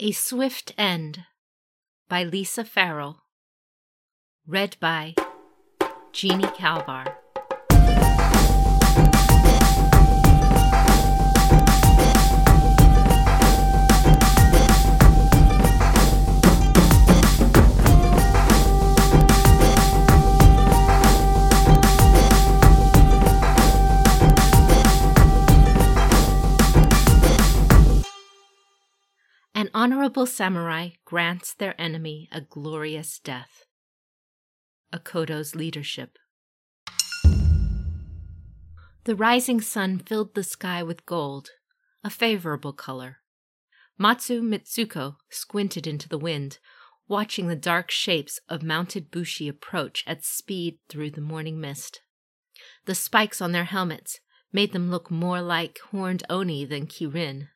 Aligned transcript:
A 0.00 0.10
Swift 0.10 0.72
End 0.76 1.24
by 2.08 2.24
Lisa 2.24 2.64
Farrell. 2.64 3.22
Read 4.44 4.76
by 4.80 5.14
Jeannie 6.12 6.48
Calvar. 6.48 7.18
Honorable 29.76 30.24
samurai 30.24 30.90
grants 31.04 31.52
their 31.52 31.74
enemy 31.80 32.28
a 32.30 32.40
glorious 32.40 33.18
death. 33.18 33.64
Akodo's 34.92 35.56
leadership. 35.56 36.16
The 39.02 39.16
rising 39.16 39.60
sun 39.60 39.98
filled 39.98 40.36
the 40.36 40.44
sky 40.44 40.84
with 40.84 41.04
gold, 41.06 41.50
a 42.04 42.08
favorable 42.08 42.72
color. 42.72 43.16
Matsu 43.98 44.42
Mitsuko 44.42 45.16
squinted 45.28 45.88
into 45.88 46.08
the 46.08 46.18
wind, 46.18 46.58
watching 47.08 47.48
the 47.48 47.56
dark 47.56 47.90
shapes 47.90 48.38
of 48.48 48.62
mounted 48.62 49.10
bushi 49.10 49.48
approach 49.48 50.04
at 50.06 50.24
speed 50.24 50.78
through 50.88 51.10
the 51.10 51.20
morning 51.20 51.60
mist. 51.60 52.00
The 52.84 52.94
spikes 52.94 53.40
on 53.40 53.50
their 53.50 53.64
helmets 53.64 54.20
made 54.52 54.72
them 54.72 54.92
look 54.92 55.10
more 55.10 55.42
like 55.42 55.80
horned 55.90 56.22
oni 56.30 56.64
than 56.64 56.86
kirin. 56.86 57.48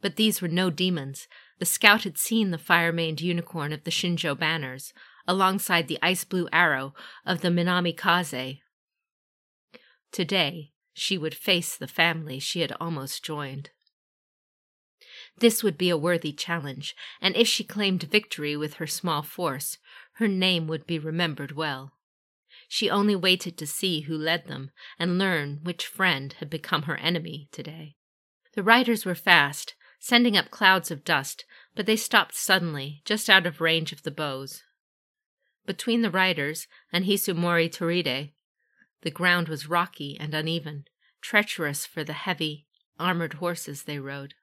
But 0.00 0.16
these 0.16 0.40
were 0.40 0.48
no 0.48 0.70
demons. 0.70 1.26
The 1.58 1.66
scout 1.66 2.04
had 2.04 2.18
seen 2.18 2.50
the 2.50 2.58
fire 2.58 2.92
maned 2.92 3.20
unicorn 3.20 3.72
of 3.72 3.84
the 3.84 3.90
Shinjo 3.90 4.38
banners, 4.38 4.92
alongside 5.26 5.88
the 5.88 5.98
ice 6.00 6.24
blue 6.24 6.48
arrow 6.52 6.94
of 7.26 7.40
the 7.40 7.48
Minami 7.48 7.96
Kaze. 7.96 8.58
Today, 10.12 10.72
she 10.94 11.18
would 11.18 11.34
face 11.34 11.76
the 11.76 11.86
family 11.86 12.38
she 12.38 12.60
had 12.60 12.72
almost 12.80 13.24
joined. 13.24 13.70
This 15.36 15.62
would 15.62 15.78
be 15.78 15.90
a 15.90 15.96
worthy 15.96 16.32
challenge, 16.32 16.96
and 17.20 17.36
if 17.36 17.46
she 17.46 17.62
claimed 17.62 18.02
victory 18.04 18.56
with 18.56 18.74
her 18.74 18.86
small 18.86 19.22
force, 19.22 19.78
her 20.14 20.28
name 20.28 20.66
would 20.66 20.86
be 20.86 20.98
remembered 20.98 21.52
well. 21.52 21.92
She 22.68 22.90
only 22.90 23.14
waited 23.14 23.56
to 23.58 23.66
see 23.66 24.02
who 24.02 24.16
led 24.16 24.46
them 24.46 24.70
and 24.98 25.18
learn 25.18 25.60
which 25.62 25.86
friend 25.86 26.34
had 26.34 26.50
become 26.50 26.82
her 26.82 26.96
enemy 26.96 27.48
today. 27.52 27.96
The 28.54 28.62
riders 28.62 29.04
were 29.04 29.14
fast, 29.14 29.74
sending 29.98 30.36
up 30.36 30.50
clouds 30.50 30.90
of 30.90 31.04
dust, 31.04 31.44
but 31.74 31.86
they 31.86 31.96
stopped 31.96 32.34
suddenly, 32.34 33.02
just 33.04 33.28
out 33.28 33.46
of 33.46 33.60
range 33.60 33.92
of 33.92 34.02
the 34.02 34.10
bows. 34.10 34.62
Between 35.66 36.02
the 36.02 36.10
riders 36.10 36.66
and 36.92 37.04
Hisumori 37.04 37.68
Toride, 37.70 38.32
the 39.02 39.10
ground 39.10 39.48
was 39.48 39.68
rocky 39.68 40.16
and 40.18 40.34
uneven, 40.34 40.84
treacherous 41.20 41.84
for 41.86 42.04
the 42.04 42.12
heavy, 42.14 42.66
armored 42.98 43.34
horses 43.34 43.82
they 43.82 43.98
rode. 43.98 44.34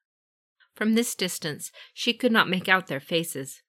From 0.76 0.96
this 0.96 1.16
distance, 1.16 1.72
she 1.94 2.14
could 2.14 2.32
not 2.32 2.50
make 2.50 2.68
out 2.68 2.88
their 2.88 3.00
faces, 3.00 3.62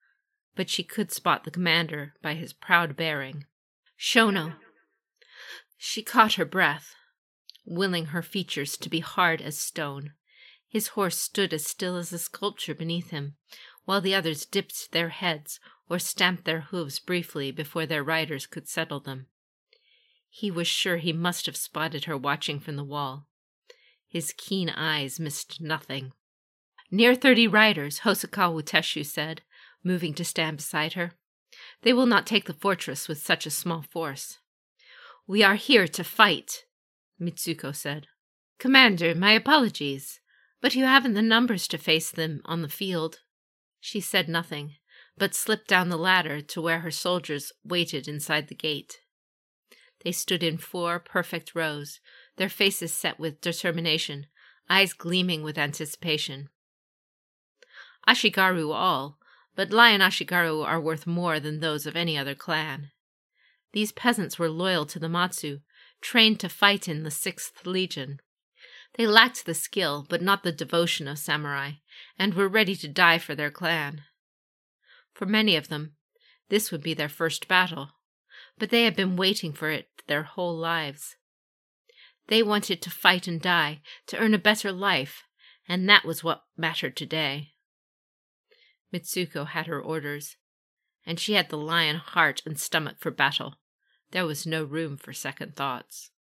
but 0.54 0.68
she 0.68 0.82
could 0.82 1.12
spot 1.12 1.44
the 1.44 1.50
commander 1.50 2.14
by 2.22 2.34
his 2.34 2.52
proud 2.52 2.96
bearing. 2.96 3.44
Shono! 3.98 4.54
She 5.78 6.02
caught 6.02 6.34
her 6.34 6.44
breath, 6.44 6.94
willing 7.64 8.06
her 8.06 8.22
features 8.22 8.76
to 8.78 8.88
be 8.88 9.00
hard 9.00 9.40
as 9.40 9.58
stone. 9.58 10.12
His 10.68 10.88
horse 10.88 11.18
stood 11.20 11.54
as 11.54 11.66
still 11.66 11.96
as 11.96 12.12
a 12.12 12.18
sculpture 12.18 12.74
beneath 12.74 13.10
him, 13.10 13.36
while 13.84 14.00
the 14.00 14.14
others 14.14 14.44
dipped 14.44 14.92
their 14.92 15.10
heads 15.10 15.60
or 15.88 15.98
stamped 15.98 16.44
their 16.44 16.62
hooves 16.62 16.98
briefly 16.98 17.52
before 17.52 17.86
their 17.86 18.02
riders 18.02 18.46
could 18.46 18.68
settle 18.68 19.00
them. 19.00 19.26
He 20.28 20.50
was 20.50 20.66
sure 20.66 20.96
he 20.96 21.12
must 21.12 21.46
have 21.46 21.56
spotted 21.56 22.04
her 22.04 22.16
watching 22.16 22.60
from 22.60 22.76
the 22.76 22.84
wall. 22.84 23.26
His 24.08 24.34
keen 24.36 24.68
eyes 24.68 25.20
missed 25.20 25.60
nothing. 25.60 26.12
Near 26.90 27.14
thirty 27.14 27.46
riders, 27.46 28.00
Hosokawa 28.00 28.62
Teshu 28.62 29.04
said, 29.04 29.42
moving 29.82 30.14
to 30.14 30.24
stand 30.24 30.58
beside 30.58 30.92
her. 30.94 31.12
They 31.82 31.92
will 31.92 32.06
not 32.06 32.26
take 32.26 32.44
the 32.46 32.52
fortress 32.52 33.08
with 33.08 33.22
such 33.22 33.46
a 33.46 33.50
small 33.50 33.82
force. 33.82 34.38
We 35.26 35.42
are 35.42 35.54
here 35.54 35.88
to 35.88 36.04
fight, 36.04 36.64
Mitsuko 37.20 37.74
said. 37.74 38.08
Commander, 38.58 39.14
my 39.14 39.32
apologies. 39.32 40.20
But 40.66 40.74
you 40.74 40.84
haven't 40.84 41.14
the 41.14 41.22
numbers 41.22 41.68
to 41.68 41.78
face 41.78 42.10
them 42.10 42.42
on 42.44 42.62
the 42.62 42.68
field. 42.68 43.20
She 43.78 44.00
said 44.00 44.28
nothing, 44.28 44.74
but 45.16 45.32
slipped 45.32 45.68
down 45.68 45.90
the 45.90 45.96
ladder 45.96 46.40
to 46.40 46.60
where 46.60 46.80
her 46.80 46.90
soldiers 46.90 47.52
waited 47.62 48.08
inside 48.08 48.48
the 48.48 48.56
gate. 48.56 48.98
They 50.02 50.10
stood 50.10 50.42
in 50.42 50.58
four 50.58 50.98
perfect 50.98 51.54
rows, 51.54 52.00
their 52.36 52.48
faces 52.48 52.92
set 52.92 53.20
with 53.20 53.40
determination, 53.40 54.26
eyes 54.68 54.92
gleaming 54.92 55.44
with 55.44 55.56
anticipation. 55.56 56.48
Ashigaru 58.08 58.74
all, 58.74 59.20
but 59.54 59.70
Lion 59.70 60.00
Ashigaru 60.00 60.66
are 60.66 60.80
worth 60.80 61.06
more 61.06 61.38
than 61.38 61.60
those 61.60 61.86
of 61.86 61.94
any 61.94 62.18
other 62.18 62.34
clan. 62.34 62.90
These 63.72 63.92
peasants 63.92 64.36
were 64.36 64.50
loyal 64.50 64.84
to 64.86 64.98
the 64.98 65.08
Matsu, 65.08 65.60
trained 66.00 66.40
to 66.40 66.48
fight 66.48 66.88
in 66.88 67.04
the 67.04 67.12
Sixth 67.12 67.64
Legion. 67.64 68.18
They 68.96 69.06
lacked 69.06 69.44
the 69.44 69.54
skill, 69.54 70.06
but 70.08 70.22
not 70.22 70.42
the 70.42 70.52
devotion 70.52 71.06
of 71.06 71.18
samurai, 71.18 71.72
and 72.18 72.32
were 72.32 72.48
ready 72.48 72.74
to 72.76 72.88
die 72.88 73.18
for 73.18 73.34
their 73.34 73.50
clan. 73.50 74.04
For 75.12 75.26
many 75.26 75.54
of 75.54 75.68
them, 75.68 75.96
this 76.48 76.72
would 76.72 76.82
be 76.82 76.94
their 76.94 77.08
first 77.08 77.46
battle, 77.46 77.90
but 78.58 78.70
they 78.70 78.84
had 78.84 78.96
been 78.96 79.16
waiting 79.16 79.52
for 79.52 79.70
it 79.70 79.88
their 80.06 80.22
whole 80.22 80.56
lives. 80.56 81.16
They 82.28 82.42
wanted 82.42 82.80
to 82.82 82.90
fight 82.90 83.26
and 83.26 83.40
die, 83.40 83.82
to 84.06 84.18
earn 84.18 84.32
a 84.32 84.38
better 84.38 84.72
life, 84.72 85.24
and 85.68 85.88
that 85.88 86.04
was 86.04 86.24
what 86.24 86.44
mattered 86.56 86.96
today. 86.96 87.52
Mitsuko 88.92 89.46
had 89.46 89.66
her 89.66 89.80
orders, 89.80 90.36
and 91.04 91.20
she 91.20 91.34
had 91.34 91.50
the 91.50 91.58
lion 91.58 91.96
heart 91.96 92.42
and 92.46 92.58
stomach 92.58 92.96
for 92.98 93.10
battle. 93.10 93.56
There 94.12 94.26
was 94.26 94.46
no 94.46 94.64
room 94.64 94.96
for 94.96 95.12
second 95.12 95.54
thoughts. 95.54 96.10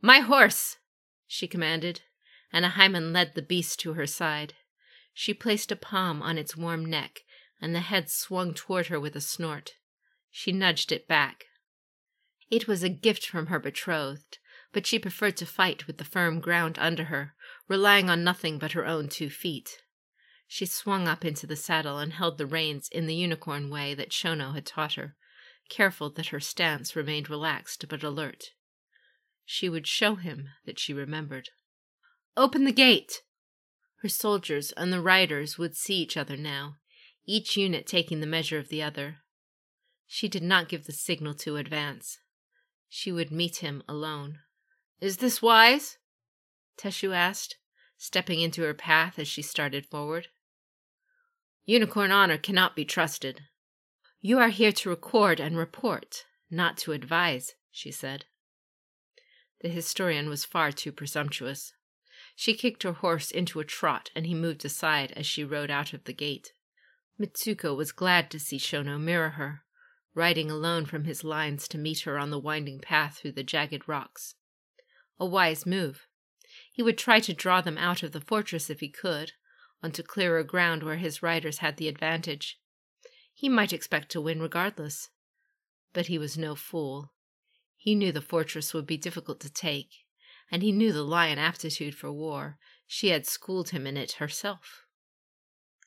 My 0.00 0.20
horse! 0.20 0.76
She 1.26 1.48
commanded, 1.48 2.02
and 2.52 2.64
Ahaiman 2.64 3.12
led 3.12 3.34
the 3.34 3.42
beast 3.42 3.80
to 3.80 3.94
her 3.94 4.06
side. 4.06 4.54
She 5.12 5.34
placed 5.34 5.72
a 5.72 5.76
palm 5.76 6.22
on 6.22 6.38
its 6.38 6.56
warm 6.56 6.84
neck, 6.84 7.22
and 7.60 7.74
the 7.74 7.80
head 7.80 8.10
swung 8.10 8.54
toward 8.54 8.88
her 8.88 9.00
with 9.00 9.16
a 9.16 9.20
snort. 9.20 9.74
She 10.30 10.52
nudged 10.52 10.92
it 10.92 11.08
back. 11.08 11.46
It 12.50 12.68
was 12.68 12.82
a 12.82 12.88
gift 12.88 13.26
from 13.26 13.46
her 13.46 13.58
betrothed, 13.58 14.38
but 14.72 14.86
she 14.86 14.98
preferred 14.98 15.36
to 15.38 15.46
fight 15.46 15.86
with 15.86 15.98
the 15.98 16.04
firm 16.04 16.38
ground 16.38 16.78
under 16.78 17.04
her, 17.04 17.34
relying 17.66 18.10
on 18.10 18.22
nothing 18.22 18.58
but 18.58 18.72
her 18.72 18.86
own 18.86 19.08
two 19.08 19.30
feet. 19.30 19.82
She 20.46 20.66
swung 20.66 21.08
up 21.08 21.24
into 21.24 21.46
the 21.46 21.56
saddle 21.56 21.98
and 21.98 22.12
held 22.12 22.38
the 22.38 22.46
reins 22.46 22.88
in 22.90 23.06
the 23.06 23.14
unicorn 23.14 23.68
way 23.68 23.94
that 23.94 24.10
Shono 24.10 24.54
had 24.54 24.66
taught 24.66 24.94
her, 24.94 25.16
careful 25.68 26.10
that 26.10 26.28
her 26.28 26.40
stance 26.40 26.94
remained 26.94 27.28
relaxed 27.28 27.86
but 27.88 28.04
alert. 28.04 28.52
She 29.48 29.68
would 29.68 29.86
show 29.86 30.16
him 30.16 30.48
that 30.66 30.78
she 30.78 30.92
remembered. 30.92 31.50
Open 32.36 32.64
the 32.64 32.72
gate! 32.72 33.22
Her 34.02 34.08
soldiers 34.08 34.72
and 34.72 34.92
the 34.92 35.00
riders 35.00 35.56
would 35.56 35.76
see 35.76 35.94
each 35.94 36.16
other 36.16 36.36
now, 36.36 36.76
each 37.24 37.56
unit 37.56 37.86
taking 37.86 38.20
the 38.20 38.26
measure 38.26 38.58
of 38.58 38.68
the 38.68 38.82
other. 38.82 39.18
She 40.06 40.28
did 40.28 40.42
not 40.42 40.68
give 40.68 40.84
the 40.84 40.92
signal 40.92 41.32
to 41.34 41.56
advance. 41.56 42.18
She 42.88 43.12
would 43.12 43.30
meet 43.30 43.56
him 43.56 43.82
alone. 43.88 44.40
Is 45.00 45.18
this 45.18 45.40
wise? 45.40 45.98
Teshu 46.76 47.14
asked, 47.14 47.56
stepping 47.96 48.40
into 48.40 48.62
her 48.62 48.74
path 48.74 49.18
as 49.18 49.28
she 49.28 49.42
started 49.42 49.86
forward. 49.86 50.28
Unicorn 51.64 52.10
honor 52.10 52.38
cannot 52.38 52.76
be 52.76 52.84
trusted. 52.84 53.42
You 54.20 54.38
are 54.38 54.50
here 54.50 54.72
to 54.72 54.90
record 54.90 55.40
and 55.40 55.56
report, 55.56 56.24
not 56.50 56.76
to 56.78 56.92
advise, 56.92 57.52
she 57.70 57.90
said. 57.90 58.24
The 59.60 59.68
historian 59.68 60.28
was 60.28 60.44
far 60.44 60.72
too 60.72 60.92
presumptuous. 60.92 61.72
She 62.34 62.54
kicked 62.54 62.82
her 62.82 62.92
horse 62.92 63.30
into 63.30 63.60
a 63.60 63.64
trot, 63.64 64.10
and 64.14 64.26
he 64.26 64.34
moved 64.34 64.64
aside 64.64 65.12
as 65.12 65.26
she 65.26 65.44
rode 65.44 65.70
out 65.70 65.92
of 65.92 66.04
the 66.04 66.12
gate. 66.12 66.52
Mitsuko 67.18 67.74
was 67.74 67.92
glad 67.92 68.30
to 68.30 68.38
see 68.38 68.58
Shono 68.58 69.00
mirror 69.00 69.30
her, 69.30 69.62
riding 70.14 70.50
alone 70.50 70.84
from 70.84 71.04
his 71.04 71.24
lines 71.24 71.66
to 71.68 71.78
meet 71.78 72.00
her 72.00 72.18
on 72.18 72.30
the 72.30 72.38
winding 72.38 72.78
path 72.78 73.18
through 73.18 73.32
the 73.32 73.42
jagged 73.42 73.88
rocks. 73.88 74.34
A 75.18 75.24
wise 75.24 75.64
move. 75.64 76.06
He 76.70 76.82
would 76.82 76.98
try 76.98 77.20
to 77.20 77.32
draw 77.32 77.62
them 77.62 77.78
out 77.78 78.02
of 78.02 78.12
the 78.12 78.20
fortress 78.20 78.68
if 78.68 78.80
he 78.80 78.88
could, 78.88 79.32
onto 79.82 80.02
clearer 80.02 80.42
ground 80.42 80.82
where 80.82 80.96
his 80.96 81.22
riders 81.22 81.58
had 81.58 81.78
the 81.78 81.88
advantage. 81.88 82.58
He 83.32 83.48
might 83.48 83.72
expect 83.72 84.10
to 84.10 84.20
win 84.20 84.40
regardless. 84.40 85.10
But 85.92 86.06
he 86.06 86.18
was 86.18 86.36
no 86.36 86.54
fool. 86.54 87.12
He 87.86 87.94
knew 87.94 88.10
the 88.10 88.20
fortress 88.20 88.74
would 88.74 88.84
be 88.84 88.96
difficult 88.96 89.38
to 89.38 89.48
take, 89.48 90.06
and 90.50 90.60
he 90.60 90.72
knew 90.72 90.92
the 90.92 91.04
lion 91.04 91.38
aptitude 91.38 91.94
for 91.94 92.10
war. 92.10 92.58
She 92.84 93.10
had 93.10 93.28
schooled 93.28 93.68
him 93.68 93.86
in 93.86 93.96
it 93.96 94.14
herself. 94.14 94.86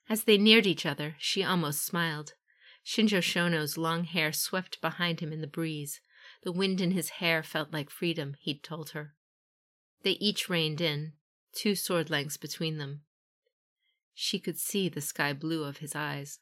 As 0.08 0.24
they 0.24 0.38
neared 0.38 0.66
each 0.66 0.86
other, 0.86 1.16
she 1.20 1.44
almost 1.44 1.86
smiled. 1.86 2.36
Shinjo 2.86 3.20
Shono's 3.22 3.78
long 3.78 4.06
hair 4.06 4.32
swept 4.32 4.80
behind 4.80 5.20
him 5.20 5.34
in 5.34 5.42
the 5.42 5.46
breeze. 5.46 6.00
The 6.44 6.54
wind 6.54 6.80
in 6.80 6.92
his 6.92 7.10
hair 7.20 7.44
felt 7.44 7.74
like 7.74 7.90
freedom, 7.90 8.38
he'd 8.40 8.64
told 8.64 8.92
her. 8.92 9.14
They 10.04 10.12
each 10.12 10.48
reined 10.48 10.80
in, 10.80 11.12
two 11.52 11.76
sword 11.76 12.10
lengths 12.10 12.38
between 12.38 12.78
them. 12.78 13.02
She 14.14 14.40
could 14.40 14.58
see 14.58 14.88
the 14.88 15.02
sky 15.02 15.34
blue 15.34 15.66
of 15.66 15.80
his 15.80 15.96
eyes. 15.96 16.40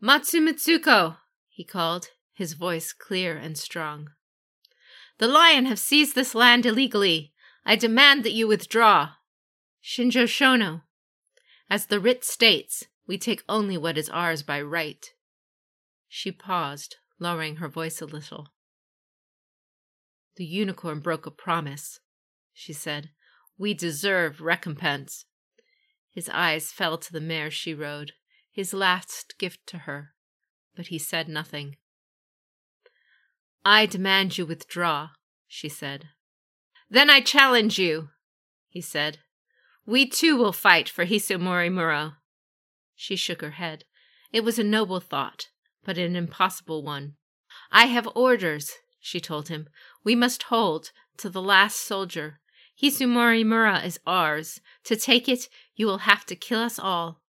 Matsu 0.00 0.40
Mitsuko, 0.40 1.18
he 1.48 1.62
called, 1.62 2.08
his 2.32 2.54
voice 2.54 2.92
clear 2.92 3.36
and 3.36 3.56
strong. 3.58 4.10
The 5.18 5.28
lion 5.28 5.66
have 5.66 5.78
seized 5.78 6.14
this 6.14 6.34
land 6.34 6.66
illegally. 6.66 7.32
I 7.64 7.76
demand 7.76 8.24
that 8.24 8.32
you 8.32 8.48
withdraw. 8.48 9.10
Shinjo 9.82 10.24
Shono. 10.24 10.82
As 11.70 11.86
the 11.86 12.00
writ 12.00 12.24
states, 12.24 12.86
we 13.06 13.18
take 13.18 13.44
only 13.48 13.76
what 13.76 13.98
is 13.98 14.08
ours 14.10 14.42
by 14.42 14.60
right. 14.60 15.06
She 16.08 16.32
paused, 16.32 16.96
lowering 17.18 17.56
her 17.56 17.68
voice 17.68 18.00
a 18.00 18.06
little. 18.06 18.48
The 20.36 20.44
unicorn 20.44 21.00
broke 21.00 21.26
a 21.26 21.30
promise, 21.30 22.00
she 22.52 22.72
said. 22.72 23.10
We 23.58 23.74
deserve 23.74 24.40
recompense. 24.40 25.26
His 26.10 26.28
eyes 26.28 26.72
fell 26.72 26.98
to 26.98 27.12
the 27.12 27.20
mare 27.20 27.50
she 27.50 27.74
rode, 27.74 28.12
his 28.50 28.74
last 28.74 29.34
gift 29.38 29.66
to 29.68 29.78
her, 29.78 30.14
but 30.74 30.88
he 30.88 30.98
said 30.98 31.28
nothing. 31.28 31.76
I 33.64 33.86
demand 33.86 34.38
you 34.38 34.44
withdraw, 34.44 35.10
she 35.46 35.68
said. 35.68 36.08
Then 36.90 37.08
I 37.08 37.20
challenge 37.20 37.78
you, 37.78 38.08
he 38.68 38.80
said. 38.80 39.18
We 39.86 40.06
too 40.06 40.36
will 40.36 40.52
fight 40.52 40.88
for 40.88 41.06
Hisumori 41.06 41.72
Mura. 41.72 42.18
She 42.96 43.16
shook 43.16 43.40
her 43.40 43.52
head. 43.52 43.84
It 44.32 44.44
was 44.44 44.58
a 44.58 44.64
noble 44.64 45.00
thought, 45.00 45.48
but 45.84 45.98
an 45.98 46.16
impossible 46.16 46.82
one. 46.82 47.14
I 47.70 47.86
have 47.86 48.08
orders, 48.14 48.72
she 49.00 49.20
told 49.20 49.48
him. 49.48 49.68
We 50.02 50.14
must 50.14 50.44
hold 50.44 50.90
to 51.18 51.30
the 51.30 51.42
last 51.42 51.76
soldier. 51.76 52.40
Hisumori 52.80 53.44
Mura 53.44 53.80
is 53.84 54.00
ours. 54.06 54.60
To 54.84 54.96
take 54.96 55.28
it, 55.28 55.48
you 55.76 55.86
will 55.86 55.98
have 55.98 56.24
to 56.26 56.36
kill 56.36 56.60
us 56.60 56.78
all. 56.78 57.20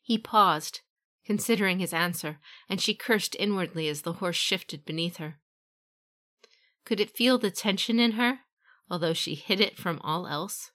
He 0.00 0.16
paused, 0.18 0.80
considering 1.24 1.78
his 1.78 1.92
answer, 1.92 2.38
and 2.68 2.80
she 2.80 2.94
cursed 2.94 3.36
inwardly 3.38 3.88
as 3.88 4.02
the 4.02 4.14
horse 4.14 4.36
shifted 4.36 4.84
beneath 4.84 5.18
her. 5.18 5.38
Could 6.84 7.00
it 7.00 7.16
feel 7.16 7.38
the 7.38 7.50
tension 7.50 7.98
in 7.98 8.12
her, 8.12 8.40
although 8.90 9.12
she 9.12 9.34
hid 9.34 9.60
it 9.60 9.78
from 9.78 10.00
all 10.02 10.26
else? 10.26 10.70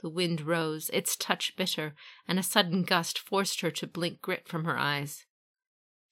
The 0.00 0.08
wind 0.08 0.40
rose, 0.40 0.90
its 0.92 1.14
touch 1.14 1.54
bitter, 1.56 1.94
and 2.26 2.38
a 2.38 2.42
sudden 2.42 2.82
gust 2.84 3.18
forced 3.18 3.60
her 3.60 3.70
to 3.72 3.86
blink 3.86 4.22
grit 4.22 4.48
from 4.48 4.64
her 4.64 4.78
eyes. 4.78 5.26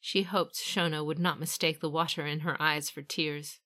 She 0.01 0.23
hoped 0.23 0.57
Shono 0.57 1.05
would 1.05 1.19
not 1.19 1.41
mistake 1.41 1.81
the 1.81 1.91
water 1.91 2.27
in 2.27 2.41
her 2.41 2.61
eyes 2.61 2.91
for 2.91 3.03
tears. 3.03 3.61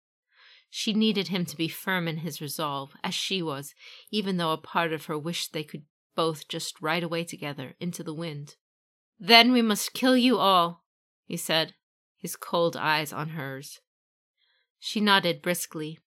She 0.71 0.95
needed 0.95 1.29
him 1.29 1.45
to 1.47 1.57
be 1.57 1.69
firm 1.69 2.09
in 2.09 2.19
his 2.19 2.41
resolve, 2.41 2.97
as 3.03 3.15
she 3.15 3.43
was, 3.43 3.75
even 4.11 4.37
though 4.37 4.53
a 4.53 4.57
part 4.57 4.93
of 4.93 5.07
her 5.07 5.19
wished 5.19 5.53
they 5.53 5.65
could 5.65 5.85
both 6.15 6.49
just 6.49 6.81
ride 6.81 7.03
away 7.03 7.25
together 7.25 7.75
into 7.81 8.03
the 8.03 8.15
wind. 8.15 8.57
Then 9.19 9.53
we 9.53 9.61
must 9.61 9.93
kill 9.93 10.17
you 10.17 10.39
all, 10.39 10.85
he 11.27 11.37
said, 11.37 11.75
his 12.17 12.37
cold 12.37 12.77
eyes 12.77 13.13
on 13.13 13.31
hers. 13.31 13.81
She 14.85 15.01
nodded 15.01 15.43
briskly. 15.43 16.01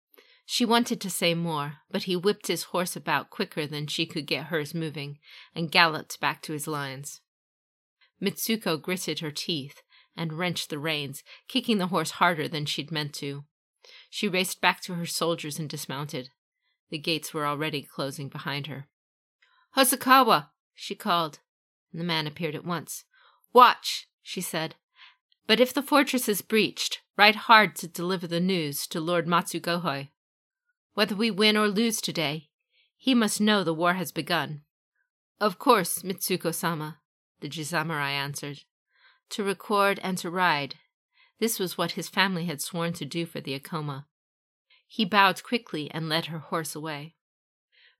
She 0.45 0.65
wanted 0.65 0.99
to 0.99 1.09
say 1.09 1.33
more, 1.33 1.77
but 1.89 2.03
he 2.03 2.17
whipped 2.17 2.47
his 2.47 2.63
horse 2.63 2.97
about 2.97 3.29
quicker 3.29 3.65
than 3.65 3.87
she 3.87 4.05
could 4.05 4.27
get 4.27 4.47
hers 4.47 4.73
moving 4.73 5.17
and 5.55 5.71
galloped 5.71 6.19
back 6.19 6.41
to 6.41 6.51
his 6.51 6.67
lines. 6.67 7.21
Mitsuko 8.21 8.75
gritted 8.75 9.19
her 9.19 9.31
teeth 9.31 9.81
and 10.17 10.33
wrenched 10.33 10.69
the 10.69 10.77
reins, 10.77 11.23
kicking 11.47 11.77
the 11.77 11.87
horse 11.87 12.11
harder 12.11 12.49
than 12.49 12.65
she'd 12.65 12.91
meant 12.91 13.13
to. 13.13 13.45
She 14.09 14.27
raced 14.27 14.59
back 14.59 14.81
to 14.81 14.95
her 14.95 15.05
soldiers 15.05 15.57
and 15.57 15.69
dismounted. 15.69 16.31
The 16.89 16.97
gates 16.97 17.33
were 17.33 17.47
already 17.47 17.81
closing 17.81 18.27
behind 18.27 18.67
her. 18.67 18.89
Hosokawa, 19.77 20.49
she 20.73 20.95
called, 20.95 21.39
and 21.93 22.01
the 22.01 22.05
man 22.05 22.27
appeared 22.27 22.55
at 22.55 22.65
once. 22.65 23.05
Watch, 23.53 24.09
she 24.21 24.41
said. 24.41 24.75
But 25.47 25.59
if 25.59 25.73
the 25.73 25.83
fortress 25.83 26.27
is 26.27 26.41
breached, 26.41 27.01
ride 27.17 27.35
hard 27.35 27.75
to 27.77 27.87
deliver 27.87 28.27
the 28.27 28.39
news 28.39 28.87
to 28.87 28.99
Lord 28.99 29.27
Matsu 29.27 29.59
Gohei. 29.59 30.09
Whether 30.93 31.15
we 31.15 31.29
win 31.29 31.55
or 31.55 31.67
lose 31.67 32.01
today, 32.01 32.49
he 32.97 33.13
must 33.13 33.41
know 33.41 33.63
the 33.63 33.73
war 33.73 33.93
has 33.93 34.11
begun. 34.11 34.61
Of 35.39 35.59
course, 35.59 36.01
Mitsuko 36.01 36.53
sama, 36.53 36.99
the 37.41 37.49
Jizamurai 37.49 38.11
answered. 38.11 38.61
To 39.31 39.43
record 39.43 39.99
and 40.01 40.17
to 40.19 40.29
ride. 40.29 40.75
This 41.39 41.59
was 41.59 41.77
what 41.77 41.91
his 41.91 42.09
family 42.09 42.45
had 42.45 42.61
sworn 42.61 42.93
to 42.93 43.05
do 43.05 43.25
for 43.25 43.41
the 43.41 43.59
Ikoma. 43.59 44.05
He 44.87 45.05
bowed 45.05 45.43
quickly 45.43 45.91
and 45.91 46.07
led 46.07 46.27
her 46.27 46.39
horse 46.39 46.75
away. 46.75 47.15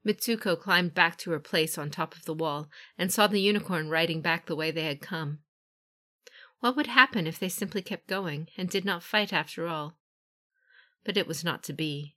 Mitsuko 0.08 0.60
climbed 0.60 0.94
back 0.94 1.18
to 1.18 1.32
her 1.32 1.40
place 1.40 1.78
on 1.78 1.90
top 1.90 2.16
of 2.16 2.26
the 2.26 2.34
wall 2.34 2.70
and 2.98 3.12
saw 3.12 3.28
the 3.28 3.42
unicorn 3.42 3.90
riding 3.90 4.22
back 4.22 4.46
the 4.46 4.56
way 4.56 4.72
they 4.72 4.86
had 4.86 5.02
come. 5.02 5.40
What 6.60 6.76
would 6.76 6.88
happen 6.88 7.28
if 7.28 7.38
they 7.38 7.50
simply 7.50 7.82
kept 7.82 8.08
going 8.08 8.48
and 8.58 8.70
did 8.70 8.86
not 8.86 9.04
fight 9.04 9.34
after 9.34 9.68
all? 9.68 9.98
But 11.04 11.18
it 11.18 11.28
was 11.28 11.44
not 11.44 11.64
to 11.64 11.74
be. 11.74 12.16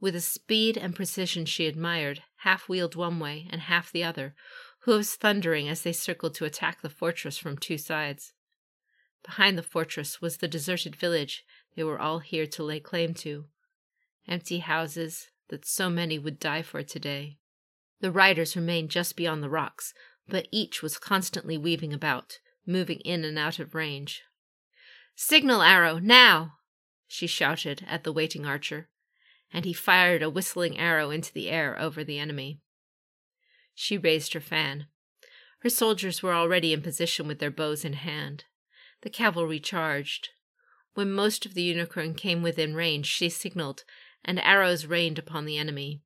With 0.00 0.14
a 0.14 0.20
speed 0.20 0.76
and 0.76 0.94
precision 0.94 1.44
she 1.44 1.66
admired, 1.66 2.22
half 2.38 2.68
wheeled 2.68 2.94
one 2.94 3.18
way 3.18 3.48
and 3.50 3.62
half 3.62 3.90
the 3.90 4.04
other, 4.04 4.34
hooves 4.80 5.16
thundering 5.16 5.68
as 5.68 5.82
they 5.82 5.92
circled 5.92 6.34
to 6.36 6.44
attack 6.44 6.80
the 6.80 6.90
fortress 6.90 7.36
from 7.36 7.58
two 7.58 7.78
sides. 7.78 8.32
Behind 9.24 9.58
the 9.58 9.62
fortress 9.62 10.20
was 10.20 10.36
the 10.36 10.48
deserted 10.48 10.94
village 10.94 11.44
they 11.74 11.82
were 11.82 11.98
all 11.98 12.20
here 12.20 12.46
to 12.46 12.62
lay 12.62 12.80
claim 12.80 13.14
to. 13.14 13.46
Empty 14.28 14.58
houses 14.60 15.30
that 15.48 15.66
so 15.66 15.90
many 15.90 16.18
would 16.18 16.38
die 16.38 16.62
for 16.62 16.82
today. 16.82 17.38
The 18.00 18.12
riders 18.12 18.54
remained 18.54 18.90
just 18.90 19.16
beyond 19.16 19.42
the 19.42 19.50
rocks, 19.50 19.92
but 20.28 20.46
each 20.52 20.82
was 20.82 20.98
constantly 20.98 21.58
weaving 21.58 21.92
about, 21.92 22.38
moving 22.68 23.00
in 23.00 23.24
and 23.24 23.38
out 23.38 23.58
of 23.58 23.74
range. 23.74 24.22
Signal 25.16 25.62
arrow, 25.62 25.98
now! 25.98 26.58
she 27.08 27.26
shouted 27.26 27.84
at 27.88 28.04
the 28.04 28.12
waiting 28.12 28.44
archer, 28.44 28.90
and 29.52 29.64
he 29.64 29.72
fired 29.72 30.22
a 30.22 30.30
whistling 30.30 30.78
arrow 30.78 31.10
into 31.10 31.32
the 31.32 31.48
air 31.48 31.76
over 31.80 32.04
the 32.04 32.18
enemy. 32.18 32.60
She 33.74 33.96
raised 33.96 34.34
her 34.34 34.40
fan. 34.40 34.86
Her 35.60 35.70
soldiers 35.70 36.22
were 36.22 36.34
already 36.34 36.72
in 36.72 36.82
position 36.82 37.26
with 37.26 37.38
their 37.38 37.50
bows 37.50 37.84
in 37.84 37.94
hand. 37.94 38.44
The 39.02 39.10
cavalry 39.10 39.58
charged. 39.58 40.28
When 40.94 41.12
most 41.12 41.46
of 41.46 41.54
the 41.54 41.62
unicorn 41.62 42.14
came 42.14 42.42
within 42.42 42.74
range, 42.74 43.06
she 43.06 43.28
signaled, 43.28 43.84
and 44.24 44.38
arrows 44.40 44.86
rained 44.86 45.18
upon 45.18 45.46
the 45.46 45.56
enemy. 45.56 46.02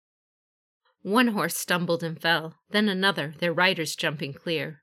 One 1.01 1.29
horse 1.29 1.57
stumbled 1.57 2.05
and 2.05 2.21
fell, 2.21 2.61
then 2.71 2.89
another, 2.89 3.35
their 3.39 3.53
riders 3.53 3.97
jumping 3.97 4.33
clear. 4.33 4.82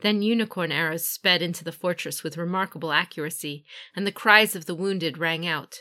Then 0.00 0.22
unicorn 0.22 0.70
arrows 0.70 1.04
sped 1.04 1.42
into 1.42 1.64
the 1.64 1.72
fortress 1.72 2.22
with 2.22 2.36
remarkable 2.36 2.92
accuracy, 2.92 3.64
and 3.96 4.06
the 4.06 4.12
cries 4.12 4.54
of 4.54 4.66
the 4.66 4.74
wounded 4.74 5.18
rang 5.18 5.46
out. 5.46 5.80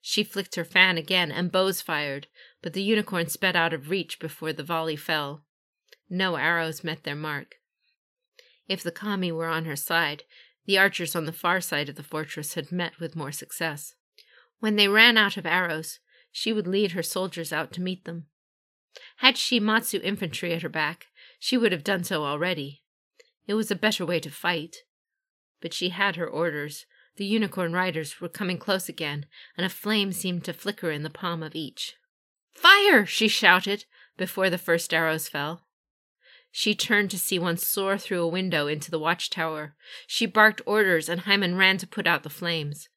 She 0.00 0.24
flicked 0.24 0.56
her 0.56 0.64
fan 0.64 0.98
again, 0.98 1.30
and 1.30 1.52
bows 1.52 1.80
fired, 1.80 2.26
but 2.60 2.72
the 2.72 2.82
unicorn 2.82 3.28
sped 3.28 3.54
out 3.54 3.72
of 3.72 3.88
reach 3.88 4.18
before 4.18 4.52
the 4.52 4.64
volley 4.64 4.96
fell. 4.96 5.44
No 6.10 6.34
arrows 6.34 6.82
met 6.82 7.04
their 7.04 7.14
mark. 7.14 7.56
If 8.68 8.82
the 8.82 8.90
kami 8.90 9.30
were 9.30 9.46
on 9.46 9.64
her 9.64 9.76
side, 9.76 10.24
the 10.66 10.78
archers 10.78 11.14
on 11.14 11.24
the 11.24 11.32
far 11.32 11.60
side 11.60 11.88
of 11.88 11.94
the 11.94 12.02
fortress 12.02 12.54
had 12.54 12.72
met 12.72 12.98
with 12.98 13.16
more 13.16 13.32
success. 13.32 13.94
When 14.58 14.76
they 14.76 14.88
ran 14.88 15.16
out 15.16 15.36
of 15.36 15.46
arrows, 15.46 16.00
she 16.32 16.52
would 16.52 16.66
lead 16.66 16.92
her 16.92 17.02
soldiers 17.02 17.52
out 17.52 17.72
to 17.72 17.80
meet 17.80 18.04
them. 18.04 18.26
Had 19.18 19.36
she 19.36 19.60
Matsu 19.60 20.00
infantry 20.02 20.52
at 20.52 20.62
her 20.62 20.68
back, 20.68 21.06
she 21.38 21.56
would 21.56 21.72
have 21.72 21.84
done 21.84 22.04
so 22.04 22.24
already. 22.24 22.81
It 23.46 23.54
was 23.54 23.70
a 23.70 23.76
better 23.76 24.06
way 24.06 24.20
to 24.20 24.30
fight. 24.30 24.76
But 25.60 25.74
she 25.74 25.90
had 25.90 26.16
her 26.16 26.26
orders. 26.26 26.86
The 27.16 27.24
unicorn 27.24 27.72
riders 27.72 28.20
were 28.20 28.28
coming 28.28 28.58
close 28.58 28.88
again, 28.88 29.26
and 29.56 29.66
a 29.66 29.68
flame 29.68 30.12
seemed 30.12 30.44
to 30.44 30.52
flicker 30.52 30.90
in 30.90 31.02
the 31.02 31.10
palm 31.10 31.42
of 31.42 31.54
each. 31.54 31.94
Fire! 32.52 33.04
she 33.04 33.28
shouted 33.28 33.84
before 34.16 34.48
the 34.48 34.58
first 34.58 34.94
arrows 34.94 35.28
fell. 35.28 35.66
She 36.50 36.74
turned 36.74 37.10
to 37.10 37.18
see 37.18 37.38
one 37.38 37.56
soar 37.56 37.96
through 37.96 38.22
a 38.22 38.28
window 38.28 38.66
into 38.66 38.90
the 38.90 38.98
watchtower. 38.98 39.74
She 40.06 40.26
barked 40.26 40.60
orders, 40.66 41.08
and 41.08 41.22
Hyman 41.22 41.56
ran 41.56 41.78
to 41.78 41.86
put 41.86 42.06
out 42.06 42.22
the 42.22 42.30
flames. 42.30 42.88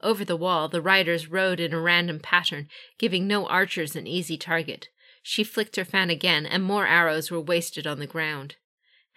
Over 0.00 0.24
the 0.24 0.36
wall, 0.36 0.68
the 0.68 0.82
riders 0.82 1.30
rode 1.30 1.60
in 1.60 1.72
a 1.72 1.80
random 1.80 2.18
pattern, 2.18 2.68
giving 2.98 3.26
no 3.26 3.46
archers 3.46 3.94
an 3.94 4.06
easy 4.06 4.36
target. 4.36 4.88
She 5.22 5.44
flicked 5.44 5.76
her 5.76 5.84
fan 5.84 6.10
again, 6.10 6.46
and 6.46 6.62
more 6.62 6.86
arrows 6.86 7.30
were 7.30 7.40
wasted 7.40 7.86
on 7.86 7.98
the 7.98 8.06
ground. 8.06 8.56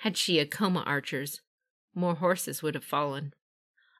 Had 0.01 0.18
she 0.18 0.44
Akoma 0.44 0.86
archers, 0.86 1.42
more 1.94 2.16
horses 2.16 2.62
would 2.62 2.75
have 2.75 2.84
fallen. 2.84 3.34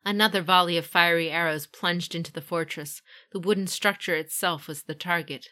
Another 0.06 0.42
volley 0.42 0.78
of 0.78 0.86
fiery 0.86 1.30
arrows 1.30 1.68
plunged 1.68 2.16
into 2.16 2.32
the 2.32 2.42
fortress. 2.42 3.02
The 3.32 3.40
wooden 3.40 3.68
structure 3.68 4.16
itself 4.16 4.68
was 4.68 4.84
the 4.84 4.96
target. 4.96 5.50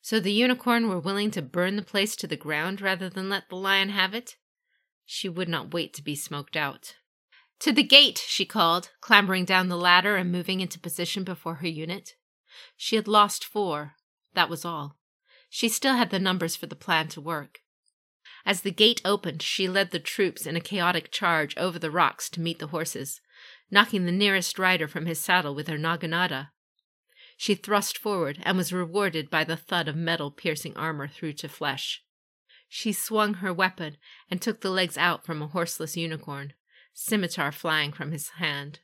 So 0.00 0.18
the 0.18 0.32
unicorn 0.32 0.88
were 0.88 0.98
willing 0.98 1.30
to 1.32 1.42
burn 1.42 1.76
the 1.76 1.82
place 1.82 2.16
to 2.16 2.26
the 2.26 2.36
ground 2.36 2.80
rather 2.80 3.08
than 3.08 3.28
let 3.28 3.48
the 3.48 3.56
lion 3.56 3.90
have 3.90 4.14
it? 4.14 4.36
She 5.04 5.28
would 5.28 5.48
not 5.48 5.72
wait 5.72 5.94
to 5.94 6.02
be 6.02 6.14
smoked 6.14 6.56
out. 6.56 6.96
To 7.60 7.72
the 7.72 7.82
gate, 7.82 8.18
she 8.26 8.44
called, 8.44 8.90
clambering 9.00 9.44
down 9.44 9.68
the 9.68 9.76
ladder 9.76 10.16
and 10.16 10.32
moving 10.32 10.60
into 10.60 10.78
position 10.78 11.24
before 11.24 11.56
her 11.56 11.68
unit. 11.68 12.14
She 12.76 12.96
had 12.96 13.08
lost 13.08 13.44
four. 13.44 13.94
That 14.34 14.48
was 14.48 14.64
all. 14.64 14.96
She 15.50 15.68
still 15.68 15.94
had 15.94 16.10
the 16.10 16.18
numbers 16.18 16.56
for 16.56 16.66
the 16.66 16.76
plan 16.76 17.08
to 17.08 17.20
work. 17.20 17.60
As 18.48 18.62
the 18.62 18.70
gate 18.70 19.02
opened, 19.04 19.42
she 19.42 19.68
led 19.68 19.90
the 19.90 19.98
troops 19.98 20.46
in 20.46 20.56
a 20.56 20.60
chaotic 20.60 21.10
charge 21.10 21.54
over 21.58 21.78
the 21.78 21.90
rocks 21.90 22.30
to 22.30 22.40
meet 22.40 22.60
the 22.60 22.68
horses, 22.68 23.20
knocking 23.70 24.06
the 24.06 24.10
nearest 24.10 24.58
rider 24.58 24.88
from 24.88 25.04
his 25.04 25.20
saddle 25.20 25.54
with 25.54 25.68
her 25.68 25.76
naginata. 25.76 26.48
She 27.36 27.54
thrust 27.54 27.98
forward 27.98 28.38
and 28.44 28.56
was 28.56 28.72
rewarded 28.72 29.28
by 29.28 29.44
the 29.44 29.58
thud 29.58 29.86
of 29.86 29.96
metal 29.96 30.30
piercing 30.30 30.74
armor 30.78 31.08
through 31.08 31.34
to 31.34 31.48
flesh. 31.48 32.02
She 32.70 32.90
swung 32.90 33.34
her 33.34 33.52
weapon 33.52 33.98
and 34.30 34.40
took 34.40 34.62
the 34.62 34.70
legs 34.70 34.96
out 34.96 35.26
from 35.26 35.42
a 35.42 35.48
horseless 35.48 35.94
unicorn, 35.94 36.54
scimitar 36.94 37.52
flying 37.52 37.92
from 37.92 38.12
his 38.12 38.30
hand. 38.38 38.80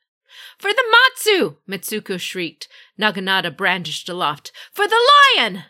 For 0.58 0.74
the 0.74 0.84
Matsu! 0.90 1.56
Mitsuko 1.66 2.20
shrieked, 2.20 2.68
Naginata 3.00 3.56
brandished 3.56 4.10
aloft. 4.10 4.52
For 4.74 4.86
the 4.86 5.00
lion! 5.38 5.64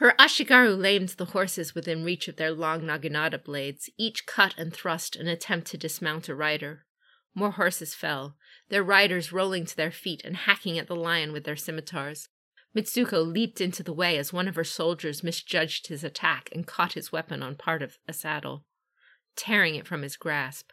Her 0.00 0.14
Ashigaru 0.18 0.80
lamed 0.80 1.10
the 1.10 1.26
horses 1.26 1.74
within 1.74 2.02
reach 2.04 2.26
of 2.26 2.36
their 2.36 2.52
long 2.52 2.80
Naginata 2.86 3.36
blades, 3.44 3.90
each 3.98 4.24
cut 4.24 4.54
and 4.56 4.72
thrust 4.72 5.14
an 5.14 5.28
attempt 5.28 5.66
to 5.66 5.76
dismount 5.76 6.26
a 6.30 6.34
rider. 6.34 6.86
More 7.34 7.50
horses 7.50 7.94
fell, 7.94 8.34
their 8.70 8.82
riders 8.82 9.30
rolling 9.30 9.66
to 9.66 9.76
their 9.76 9.90
feet 9.90 10.22
and 10.24 10.38
hacking 10.38 10.78
at 10.78 10.86
the 10.86 10.96
lion 10.96 11.32
with 11.32 11.44
their 11.44 11.54
scimitars. 11.54 12.30
Mitsuko 12.74 13.20
leaped 13.20 13.60
into 13.60 13.82
the 13.82 13.92
way 13.92 14.16
as 14.16 14.32
one 14.32 14.48
of 14.48 14.54
her 14.54 14.64
soldiers 14.64 15.22
misjudged 15.22 15.88
his 15.88 16.02
attack 16.02 16.48
and 16.50 16.66
caught 16.66 16.94
his 16.94 17.12
weapon 17.12 17.42
on 17.42 17.54
part 17.54 17.82
of 17.82 17.98
a 18.08 18.14
saddle, 18.14 18.64
tearing 19.36 19.74
it 19.74 19.86
from 19.86 20.00
his 20.00 20.16
grasp. 20.16 20.70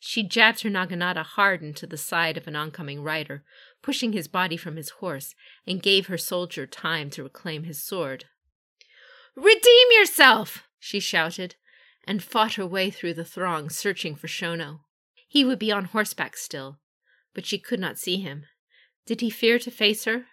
She 0.00 0.22
jabbed 0.22 0.62
her 0.62 0.70
naginata 0.70 1.24
hard 1.24 1.62
into 1.62 1.86
the 1.86 1.98
side 1.98 2.38
of 2.38 2.48
an 2.48 2.56
oncoming 2.56 3.02
rider, 3.02 3.44
pushing 3.82 4.14
his 4.14 4.28
body 4.28 4.56
from 4.56 4.76
his 4.76 4.88
horse, 4.88 5.34
and 5.66 5.82
gave 5.82 6.06
her 6.06 6.16
soldier 6.16 6.66
time 6.66 7.10
to 7.10 7.22
reclaim 7.22 7.64
his 7.64 7.82
sword. 7.82 8.24
Redeem 9.34 9.88
yourself! 9.92 10.64
she 10.78 11.00
shouted, 11.00 11.56
and 12.04 12.22
fought 12.22 12.54
her 12.54 12.66
way 12.66 12.90
through 12.90 13.14
the 13.14 13.24
throng, 13.24 13.70
searching 13.70 14.14
for 14.14 14.26
Shono. 14.26 14.80
He 15.26 15.44
would 15.44 15.58
be 15.58 15.72
on 15.72 15.86
horseback 15.86 16.36
still, 16.36 16.80
but 17.32 17.46
she 17.46 17.58
could 17.58 17.80
not 17.80 17.98
see 17.98 18.18
him. 18.18 18.44
Did 19.06 19.22
he 19.22 19.30
fear 19.30 19.58
to 19.60 19.70
face 19.70 20.04
her? 20.04 20.26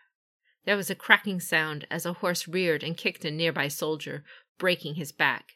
There 0.65 0.75
was 0.75 0.89
a 0.89 0.96
cracking 0.96 1.39
sound 1.39 1.88
as 1.89 2.06
a 2.06 2.13
horse 2.13 2.48
reared 2.48 2.84
and 2.84 2.98
kicked 2.98 3.24
a 3.24 3.32
nearby 3.32 3.70
soldier, 3.70 4.25
breaking 4.58 4.96
his 4.96 5.12
back. 5.12 5.53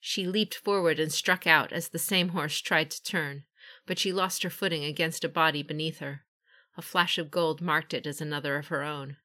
She 0.00 0.26
leaped 0.26 0.54
forward 0.54 0.98
and 0.98 1.12
struck 1.12 1.46
out 1.46 1.72
as 1.72 1.88
the 1.88 1.98
same 1.98 2.30
horse 2.30 2.58
tried 2.60 2.90
to 2.92 3.02
turn, 3.02 3.44
but 3.84 3.98
she 3.98 4.12
lost 4.12 4.42
her 4.42 4.50
footing 4.50 4.84
against 4.84 5.22
a 5.22 5.28
body 5.28 5.62
beneath 5.62 5.98
her. 5.98 6.24
A 6.78 6.82
flash 6.82 7.18
of 7.18 7.30
gold 7.30 7.60
marked 7.60 7.92
it 7.92 8.06
as 8.06 8.22
another 8.22 8.56
of 8.56 8.68
her 8.68 8.82
own. 8.82 9.18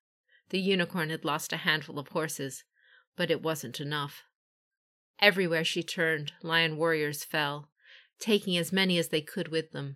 The 0.49 0.59
unicorn 0.59 1.09
had 1.09 1.23
lost 1.23 1.53
a 1.53 1.57
handful 1.57 1.97
of 1.97 2.09
horses, 2.09 2.65
but 3.15 3.31
it 3.31 3.41
wasn't 3.41 3.79
enough. 3.79 4.23
Everywhere 5.19 5.63
she 5.63 5.83
turned, 5.83 6.33
lion 6.41 6.77
warriors 6.77 7.23
fell, 7.23 7.69
taking 8.19 8.57
as 8.57 8.73
many 8.73 8.97
as 8.97 9.09
they 9.09 9.21
could 9.21 9.47
with 9.47 9.71
them. 9.71 9.95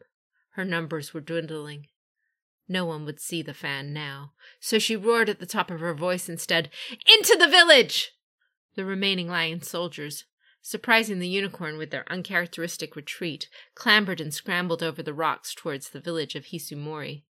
Her 0.52 0.66
numbers 0.66 1.14
were 1.14 1.22
dwindling. 1.22 1.88
No 2.68 2.86
one 2.86 3.04
would 3.06 3.20
see 3.20 3.42
the 3.42 3.54
fan 3.54 3.94
now, 3.94 4.34
so 4.60 4.78
she 4.78 4.96
roared 4.96 5.30
at 5.30 5.40
the 5.40 5.46
top 5.46 5.72
of 5.72 5.80
her 5.80 5.94
voice 5.94 6.30
instead, 6.30 6.70
Into 7.08 7.36
the 7.38 7.48
village! 7.48 8.12
The 8.76 8.86
remaining 8.86 9.28
lion 9.28 9.64
soldiers, 9.64 10.26
surprising 10.62 11.20
the 11.20 11.28
unicorn 11.28 11.78
with 11.78 11.90
their 11.90 12.10
uncharacteristic 12.12 12.96
retreat, 12.96 13.50
clambered 13.74 14.22
and 14.22 14.34
scrambled 14.34 14.84
over 14.84 15.02
the 15.02 15.14
rocks 15.14 15.56
towards 15.56 15.90
the 15.90 16.00
village 16.00 16.36
of 16.36 16.46
Hisumori. 16.46 17.24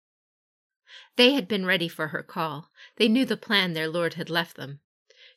They 1.15 1.33
had 1.33 1.47
been 1.47 1.65
ready 1.65 1.87
for 1.87 2.09
her 2.09 2.23
call. 2.23 2.69
They 2.97 3.07
knew 3.07 3.25
the 3.25 3.37
plan 3.37 3.73
their 3.73 3.87
lord 3.87 4.15
had 4.15 4.29
left 4.29 4.57
them. 4.57 4.81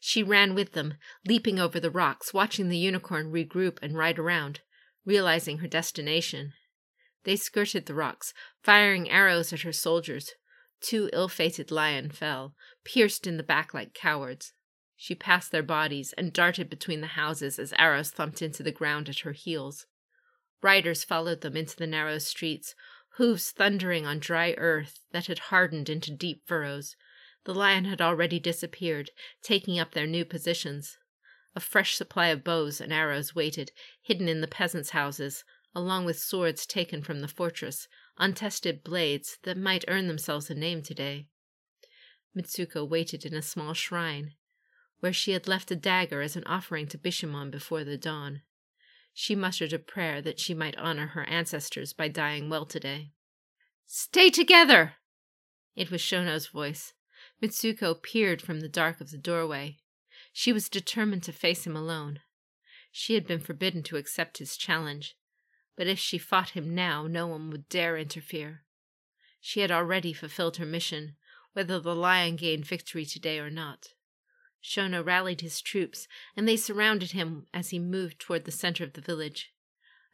She 0.04 0.24
ran 0.24 0.56
with 0.56 0.72
them, 0.72 0.94
leaping 1.24 1.60
over 1.60 1.78
the 1.78 1.88
rocks, 1.88 2.34
watching 2.34 2.68
the 2.68 2.76
unicorn 2.76 3.30
regroup 3.30 3.78
and 3.80 3.96
ride 3.96 4.18
around, 4.18 4.58
realizing 5.04 5.58
her 5.58 5.68
destination. 5.68 6.54
They 7.22 7.36
skirted 7.36 7.86
the 7.86 7.94
rocks, 7.94 8.34
firing 8.64 9.08
arrows 9.08 9.52
at 9.52 9.60
her 9.60 9.72
soldiers. 9.72 10.32
Two 10.80 11.08
ill 11.12 11.28
fated 11.28 11.70
lion 11.70 12.10
fell, 12.10 12.56
pierced 12.82 13.28
in 13.28 13.36
the 13.36 13.44
back 13.44 13.72
like 13.72 13.94
cowards. 13.94 14.52
She 14.96 15.14
passed 15.14 15.52
their 15.52 15.62
bodies 15.62 16.12
and 16.18 16.32
darted 16.32 16.68
between 16.68 17.00
the 17.00 17.14
houses 17.18 17.60
as 17.60 17.72
arrows 17.78 18.10
thumped 18.10 18.42
into 18.42 18.64
the 18.64 18.72
ground 18.72 19.08
at 19.08 19.20
her 19.20 19.30
heels. 19.30 19.86
Riders 20.62 21.04
followed 21.04 21.42
them 21.42 21.56
into 21.56 21.76
the 21.76 21.86
narrow 21.86 22.18
streets, 22.18 22.74
hoofs 23.18 23.52
thundering 23.52 24.04
on 24.04 24.18
dry 24.18 24.56
earth 24.58 24.98
that 25.12 25.26
had 25.26 25.38
hardened 25.38 25.88
into 25.88 26.10
deep 26.10 26.42
furrows. 26.44 26.96
The 27.44 27.54
lion 27.54 27.86
had 27.86 28.00
already 28.00 28.38
disappeared, 28.38 29.10
taking 29.42 29.78
up 29.78 29.92
their 29.92 30.06
new 30.06 30.24
positions. 30.24 30.98
A 31.54 31.60
fresh 31.60 31.94
supply 31.94 32.28
of 32.28 32.44
bows 32.44 32.80
and 32.80 32.92
arrows 32.92 33.34
waited, 33.34 33.72
hidden 34.00 34.28
in 34.28 34.40
the 34.40 34.48
peasants' 34.48 34.90
houses, 34.90 35.44
along 35.74 36.04
with 36.04 36.18
swords 36.18 36.66
taken 36.66 37.02
from 37.02 37.20
the 37.20 37.28
fortress, 37.28 37.88
untested 38.18 38.84
blades 38.84 39.38
that 39.42 39.56
might 39.56 39.84
earn 39.88 40.06
themselves 40.06 40.50
a 40.50 40.54
name 40.54 40.82
today. 40.82 41.28
Mitsuko 42.36 42.88
waited 42.88 43.24
in 43.24 43.34
a 43.34 43.42
small 43.42 43.74
shrine, 43.74 44.34
where 45.00 45.12
she 45.12 45.32
had 45.32 45.48
left 45.48 45.70
a 45.70 45.76
dagger 45.76 46.22
as 46.22 46.36
an 46.36 46.44
offering 46.44 46.86
to 46.86 46.98
Bishamon 46.98 47.50
before 47.50 47.84
the 47.84 47.98
dawn. 47.98 48.42
She 49.12 49.34
muttered 49.34 49.72
a 49.72 49.78
prayer 49.78 50.22
that 50.22 50.40
she 50.40 50.54
might 50.54 50.78
honor 50.78 51.08
her 51.08 51.28
ancestors 51.28 51.92
by 51.92 52.08
dying 52.08 52.48
well 52.48 52.64
today. 52.64 53.12
Stay 53.86 54.30
together! 54.30 54.94
It 55.74 55.90
was 55.90 56.00
Shono's 56.00 56.46
voice. 56.46 56.94
Mitsuko 57.42 58.00
peered 58.00 58.40
from 58.40 58.60
the 58.60 58.68
dark 58.68 59.00
of 59.00 59.10
the 59.10 59.18
doorway. 59.18 59.78
She 60.32 60.52
was 60.52 60.68
determined 60.68 61.24
to 61.24 61.32
face 61.32 61.66
him 61.66 61.74
alone. 61.74 62.20
She 62.92 63.14
had 63.14 63.26
been 63.26 63.40
forbidden 63.40 63.82
to 63.84 63.96
accept 63.96 64.38
his 64.38 64.56
challenge, 64.56 65.16
but 65.76 65.88
if 65.88 65.98
she 65.98 66.18
fought 66.18 66.50
him 66.50 66.72
now, 66.72 67.08
no 67.08 67.26
one 67.26 67.50
would 67.50 67.68
dare 67.68 67.96
interfere. 67.96 68.62
She 69.40 69.60
had 69.60 69.72
already 69.72 70.12
fulfilled 70.12 70.58
her 70.58 70.66
mission, 70.66 71.16
whether 71.52 71.80
the 71.80 71.96
lion 71.96 72.36
gained 72.36 72.64
victory 72.64 73.04
today 73.04 73.40
or 73.40 73.50
not. 73.50 73.88
Shono 74.62 75.04
rallied 75.04 75.40
his 75.40 75.60
troops, 75.60 76.06
and 76.36 76.46
they 76.46 76.56
surrounded 76.56 77.10
him 77.10 77.48
as 77.52 77.70
he 77.70 77.80
moved 77.80 78.20
toward 78.20 78.44
the 78.44 78.52
center 78.52 78.84
of 78.84 78.92
the 78.92 79.00
village. 79.00 79.52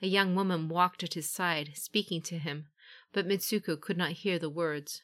A 0.00 0.06
young 0.06 0.34
woman 0.34 0.68
walked 0.68 1.02
at 1.02 1.12
his 1.12 1.28
side, 1.28 1.72
speaking 1.74 2.22
to 2.22 2.38
him, 2.38 2.68
but 3.12 3.26
Mitsuko 3.26 3.78
could 3.78 3.98
not 3.98 4.12
hear 4.12 4.38
the 4.38 4.48
words. 4.48 5.02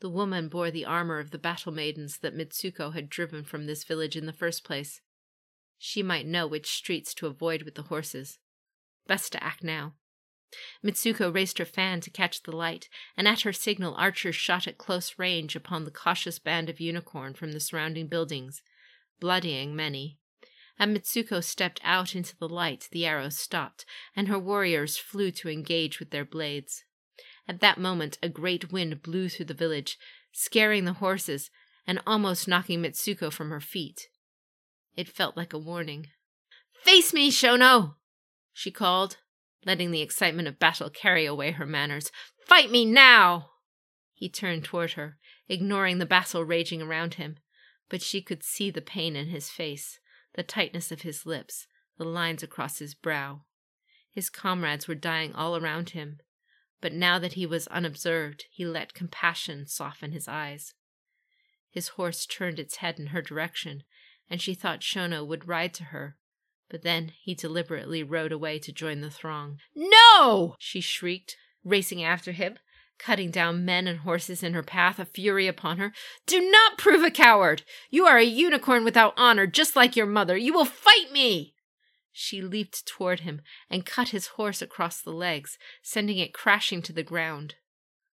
The 0.00 0.10
woman 0.10 0.48
bore 0.48 0.70
the 0.70 0.86
armor 0.86 1.18
of 1.18 1.30
the 1.30 1.38
battle 1.38 1.72
maidens 1.72 2.18
that 2.18 2.34
Mitsuko 2.34 2.92
had 2.94 3.10
driven 3.10 3.44
from 3.44 3.66
this 3.66 3.84
village 3.84 4.16
in 4.16 4.26
the 4.26 4.32
first 4.32 4.64
place. 4.64 5.00
She 5.78 6.02
might 6.02 6.26
know 6.26 6.46
which 6.46 6.74
streets 6.74 7.12
to 7.14 7.26
avoid 7.26 7.62
with 7.62 7.74
the 7.74 7.82
horses. 7.82 8.38
Best 9.06 9.32
to 9.32 9.44
act 9.44 9.62
now. 9.62 9.94
Mitsuko 10.82 11.32
raised 11.32 11.58
her 11.58 11.64
fan 11.64 12.00
to 12.00 12.10
catch 12.10 12.42
the 12.42 12.56
light, 12.56 12.88
and 13.16 13.28
at 13.28 13.42
her 13.42 13.52
signal 13.52 13.94
archers 13.94 14.34
shot 14.34 14.66
at 14.66 14.78
close 14.78 15.18
range 15.18 15.54
upon 15.54 15.84
the 15.84 15.90
cautious 15.90 16.38
band 16.38 16.68
of 16.68 16.80
unicorn 16.80 17.34
from 17.34 17.52
the 17.52 17.60
surrounding 17.60 18.08
buildings, 18.08 18.62
bloodying 19.20 19.76
many. 19.76 20.18
As 20.78 20.88
Mitsuko 20.88 21.44
stepped 21.44 21.80
out 21.84 22.16
into 22.16 22.36
the 22.36 22.48
light, 22.48 22.88
the 22.90 23.04
arrows 23.06 23.38
stopped, 23.38 23.84
and 24.16 24.28
her 24.28 24.38
warriors 24.38 24.96
flew 24.96 25.30
to 25.32 25.50
engage 25.50 26.00
with 26.00 26.10
their 26.10 26.24
blades. 26.24 26.84
At 27.48 27.60
that 27.60 27.78
moment, 27.78 28.18
a 28.22 28.28
great 28.28 28.72
wind 28.72 29.02
blew 29.02 29.28
through 29.28 29.46
the 29.46 29.54
village, 29.54 29.98
scaring 30.32 30.84
the 30.84 30.94
horses 30.94 31.50
and 31.86 32.00
almost 32.06 32.46
knocking 32.46 32.82
Mitsuko 32.82 33.32
from 33.32 33.50
her 33.50 33.60
feet. 33.60 34.08
It 34.96 35.08
felt 35.08 35.36
like 35.36 35.52
a 35.52 35.58
warning. 35.58 36.08
Face 36.82 37.12
me, 37.12 37.30
Shono! 37.30 37.96
she 38.52 38.70
called, 38.70 39.18
letting 39.64 39.90
the 39.90 40.02
excitement 40.02 40.48
of 40.48 40.58
battle 40.58 40.90
carry 40.90 41.26
away 41.26 41.52
her 41.52 41.66
manners. 41.66 42.10
Fight 42.46 42.70
me 42.70 42.84
now! 42.84 43.50
He 44.14 44.28
turned 44.28 44.64
toward 44.64 44.92
her, 44.92 45.18
ignoring 45.48 45.98
the 45.98 46.06
battle 46.06 46.44
raging 46.44 46.82
around 46.82 47.14
him, 47.14 47.38
but 47.88 48.02
she 48.02 48.22
could 48.22 48.42
see 48.42 48.70
the 48.70 48.82
pain 48.82 49.16
in 49.16 49.28
his 49.28 49.50
face, 49.50 49.98
the 50.34 50.42
tightness 50.42 50.92
of 50.92 51.02
his 51.02 51.26
lips, 51.26 51.66
the 51.98 52.04
lines 52.04 52.42
across 52.42 52.78
his 52.78 52.94
brow. 52.94 53.42
His 54.10 54.30
comrades 54.30 54.86
were 54.86 54.94
dying 54.94 55.34
all 55.34 55.56
around 55.56 55.90
him, 55.90 56.20
but 56.80 56.92
now 56.92 57.18
that 57.18 57.34
he 57.34 57.46
was 57.46 57.66
unobserved, 57.68 58.44
he 58.50 58.64
let 58.64 58.94
compassion 58.94 59.66
soften 59.66 60.12
his 60.12 60.26
eyes. 60.26 60.74
His 61.70 61.88
horse 61.88 62.26
turned 62.26 62.58
its 62.58 62.76
head 62.76 62.98
in 62.98 63.08
her 63.08 63.22
direction, 63.22 63.84
and 64.28 64.40
she 64.40 64.54
thought 64.54 64.80
Shono 64.80 65.26
would 65.26 65.48
ride 65.48 65.74
to 65.74 65.84
her, 65.84 66.16
but 66.68 66.82
then 66.82 67.12
he 67.22 67.34
deliberately 67.34 68.02
rode 68.02 68.32
away 68.32 68.58
to 68.60 68.72
join 68.72 69.00
the 69.00 69.10
throng. 69.10 69.58
No! 69.74 70.56
she 70.58 70.80
shrieked, 70.80 71.36
racing 71.64 72.02
after 72.02 72.32
him, 72.32 72.58
cutting 72.98 73.30
down 73.30 73.64
men 73.64 73.86
and 73.86 74.00
horses 74.00 74.42
in 74.42 74.54
her 74.54 74.62
path, 74.62 74.98
a 74.98 75.04
fury 75.04 75.46
upon 75.46 75.78
her. 75.78 75.92
Do 76.26 76.40
not 76.50 76.78
prove 76.78 77.02
a 77.02 77.10
coward! 77.10 77.62
You 77.90 78.06
are 78.06 78.18
a 78.18 78.24
unicorn 78.24 78.84
without 78.84 79.14
honor, 79.16 79.46
just 79.46 79.76
like 79.76 79.96
your 79.96 80.06
mother. 80.06 80.36
You 80.36 80.52
will 80.52 80.64
fight 80.64 81.12
me! 81.12 81.54
She 82.12 82.42
leaped 82.42 82.86
toward 82.86 83.20
him 83.20 83.42
and 83.68 83.86
cut 83.86 84.08
his 84.08 84.28
horse 84.28 84.60
across 84.60 85.00
the 85.00 85.12
legs, 85.12 85.58
sending 85.82 86.18
it 86.18 86.34
crashing 86.34 86.82
to 86.82 86.92
the 86.92 87.02
ground. 87.02 87.54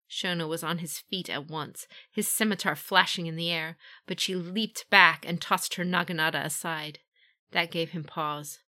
Shono 0.09 0.47
was 0.47 0.63
on 0.63 0.77
his 0.77 0.99
feet 0.99 1.29
at 1.29 1.47
once, 1.47 1.87
his 2.11 2.27
scimitar 2.27 2.75
flashing 2.75 3.27
in 3.27 3.35
the 3.35 3.51
air, 3.51 3.77
but 4.05 4.19
she 4.19 4.35
leaped 4.35 4.89
back 4.89 5.25
and 5.27 5.41
tossed 5.41 5.75
her 5.75 5.83
naginata 5.83 6.43
aside. 6.43 6.99
That 7.51 7.71
gave 7.71 7.91
him 7.91 8.03
pause. 8.03 8.59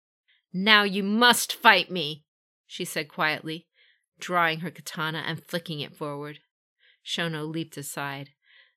Now 0.53 0.83
you 0.83 1.03
must 1.03 1.53
fight 1.53 1.91
me, 1.91 2.25
she 2.67 2.85
said 2.85 3.09
quietly, 3.09 3.69
drawing 4.19 4.61
her 4.61 4.71
katana 4.71 5.23
and 5.27 5.45
flicking 5.45 5.81
it 5.81 5.95
forward. 5.95 6.41
Shono 7.05 7.49
leaped 7.49 7.77
aside 7.77 8.31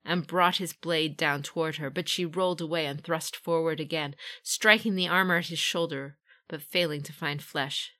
and 0.03 0.27
brought 0.27 0.57
his 0.57 0.73
blade 0.73 1.17
down 1.17 1.43
toward 1.43 1.77
her, 1.77 1.89
but 1.89 2.09
she 2.09 2.25
rolled 2.25 2.61
away 2.61 2.85
and 2.85 3.03
thrust 3.03 3.35
forward 3.35 3.79
again, 3.79 4.15
striking 4.43 4.95
the 4.95 5.07
armor 5.07 5.37
at 5.37 5.47
his 5.47 5.59
shoulder, 5.59 6.17
but 6.51 6.61
failing 6.61 7.01
to 7.01 7.13
find 7.13 7.41
flesh. 7.41 7.93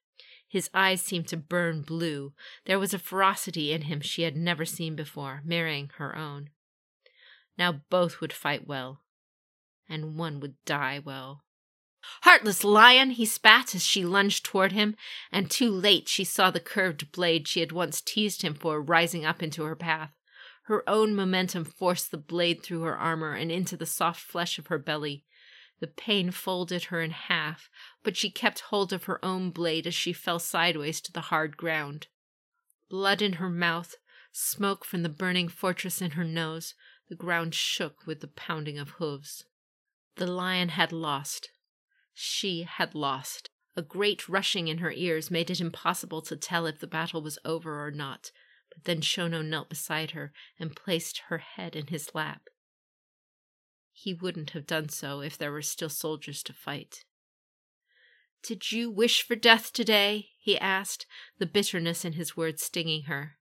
His 0.48 0.70
eyes 0.74 1.02
seemed 1.02 1.30
to 1.30 1.38
burn 1.38 1.82
blue. 1.82 2.34
There 2.66 2.78
was 2.78 2.94
a 2.94 3.00
ferocity 3.00 3.72
in 3.72 3.84
him 3.84 4.02
she 4.02 4.24
had 4.24 4.36
never 4.36 4.66
seen 4.66 4.98
before, 4.98 5.42
mirroring 5.46 5.90
her 5.96 6.14
own. 6.16 6.50
Now 7.58 7.82
both 7.90 8.20
would 8.20 8.34
fight 8.34 8.68
well, 8.68 9.02
and 9.88 10.18
one 10.18 10.42
would 10.42 10.56
die 10.66 11.02
well. 11.04 11.46
Heartless 12.24 12.66
lion! 12.66 13.12
he 13.12 13.26
spat 13.26 13.74
as 13.74 13.86
she 13.86 14.04
lunged 14.04 14.44
toward 14.44 14.74
him, 14.74 14.98
and 15.32 15.50
too 15.50 15.70
late 15.70 16.10
she 16.10 16.26
saw 16.26 16.52
the 16.52 16.60
curved 16.60 17.14
blade 17.14 17.48
she 17.48 17.62
had 17.62 17.72
once 17.72 18.02
teased 18.02 18.42
him 18.42 18.54
for 18.54 18.82
rising 18.82 19.24
up 19.24 19.42
into 19.42 19.64
her 19.64 19.76
path. 19.78 20.12
Her 20.64 20.88
own 20.90 21.16
momentum 21.16 21.64
forced 21.64 22.12
the 22.12 22.18
blade 22.18 22.64
through 22.64 22.82
her 22.82 22.98
armor 22.98 23.34
and 23.34 23.50
into 23.50 23.78
the 23.78 23.86
soft 23.86 24.20
flesh 24.20 24.60
of 24.60 24.68
her 24.68 24.78
belly. 24.78 25.24
The 25.82 25.88
pain 25.88 26.30
folded 26.30 26.86
her 26.86 27.02
in 27.02 27.10
half, 27.10 27.70
but 28.04 28.18
she 28.18 28.30
kept 28.30 28.62
hold 28.62 28.92
of 28.92 29.04
her 29.06 29.24
own 29.24 29.52
blade 29.52 29.86
as 29.86 29.94
she 29.94 30.14
fell 30.14 30.40
sideways 30.40 31.02
to 31.02 31.12
the 31.12 31.22
hard 31.22 31.58
ground. 31.58 32.08
Blood 32.90 33.22
in 33.22 33.34
her 33.34 33.50
mouth, 33.50 33.96
smoke 34.32 34.84
from 34.84 35.04
the 35.04 35.10
burning 35.10 35.48
fortress 35.48 36.02
in 36.02 36.12
her 36.12 36.24
nose, 36.24 36.74
the 37.10 37.16
ground 37.16 37.54
shook 37.54 38.06
with 38.06 38.22
the 38.22 38.28
pounding 38.28 38.78
of 38.78 38.92
hooves. 38.92 39.46
The 40.16 40.28
lion 40.28 40.70
had 40.70 40.92
lost. 40.92 41.50
She 42.14 42.64
had 42.64 42.96
lost. 42.96 43.50
A 43.76 43.82
great 43.82 44.28
rushing 44.28 44.68
in 44.68 44.80
her 44.80 44.92
ears 44.92 45.32
made 45.32 45.50
it 45.50 45.62
impossible 45.62 46.22
to 46.24 46.36
tell 46.36 46.66
if 46.66 46.80
the 46.80 46.88
battle 46.88 47.22
was 47.22 47.40
over 47.46 47.86
or 47.86 47.92
not, 47.92 48.32
but 48.70 48.84
then 48.84 49.02
Shono 49.02 49.46
knelt 49.46 49.70
beside 49.70 50.12
her 50.12 50.34
and 50.60 50.76
placed 50.76 51.24
her 51.30 51.38
head 51.38 51.76
in 51.76 51.88
his 51.88 52.14
lap. 52.14 52.50
He 53.94 54.14
wouldn't 54.14 54.52
have 54.52 54.68
done 54.68 54.90
so 54.90 55.22
if 55.22 55.38
there 55.38 55.52
were 55.52 55.62
still 55.62 55.90
soldiers 55.90 56.44
to 56.44 56.54
fight. 56.54 57.06
Did 58.44 58.72
you 58.72 58.90
wish 58.90 59.22
for 59.22 59.36
death 59.36 59.72
today? 59.72 60.30
he 60.40 60.58
asked, 60.58 61.06
the 61.38 61.46
bitterness 61.46 62.04
in 62.04 62.14
his 62.14 62.36
words 62.36 62.64
stinging 62.64 63.04
her. 63.04 63.38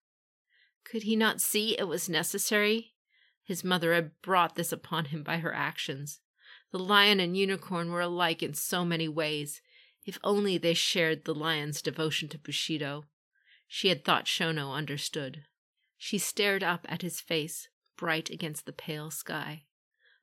Could 0.85 1.05
he 1.05 1.17
not 1.17 1.41
see 1.41 1.79
it 1.79 1.89
was 1.89 2.09
necessary? 2.09 2.95
His 3.43 3.65
mother 3.65 3.95
had 3.95 4.21
brought 4.21 4.57
this 4.57 4.73
upon 4.73 5.07
him 5.07 5.23
by 5.23 5.39
her 5.39 5.55
actions. 5.55 6.21
The 6.71 6.79
lion 6.79 7.19
and 7.19 7.37
unicorn 7.37 7.91
were 7.91 8.03
alike 8.03 8.43
in 8.43 8.55
so 8.55 8.85
many 8.85 9.09
ways. 9.09 9.63
If 10.05 10.19
only 10.23 10.59
they 10.59 10.75
shared 10.75 11.25
the 11.25 11.35
lion's 11.35 11.83
devotion 11.83 12.29
to 12.29 12.39
Bushido. 12.39 13.05
She 13.67 13.89
had 13.89 14.05
thought 14.05 14.27
Shono 14.27 14.73
understood. 14.73 15.45
She 15.97 16.19
stared 16.19 16.63
up 16.63 16.87
at 16.89 17.03
his 17.03 17.21
face, 17.21 17.69
bright 17.97 18.31
against 18.31 18.67
the 18.67 18.73
pale 18.73 19.11
sky. 19.11 19.65